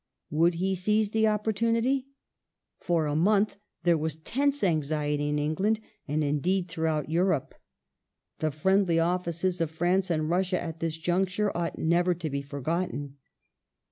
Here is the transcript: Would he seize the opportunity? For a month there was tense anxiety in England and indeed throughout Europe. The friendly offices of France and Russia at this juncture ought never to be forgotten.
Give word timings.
Would 0.31 0.55
he 0.55 0.73
seize 0.73 1.11
the 1.11 1.27
opportunity? 1.27 2.07
For 2.79 3.05
a 3.05 3.15
month 3.15 3.57
there 3.83 3.99
was 3.99 4.15
tense 4.15 4.63
anxiety 4.63 5.29
in 5.29 5.37
England 5.37 5.79
and 6.07 6.23
indeed 6.23 6.67
throughout 6.69 7.07
Europe. 7.11 7.53
The 8.39 8.49
friendly 8.49 8.97
offices 8.99 9.61
of 9.61 9.69
France 9.69 10.09
and 10.09 10.27
Russia 10.27 10.59
at 10.59 10.79
this 10.79 10.97
juncture 10.97 11.55
ought 11.55 11.77
never 11.77 12.15
to 12.15 12.29
be 12.31 12.41
forgotten. 12.41 13.17